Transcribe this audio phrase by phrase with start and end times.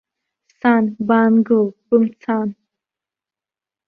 [0.59, 2.49] Сан, баагыл, бымцан!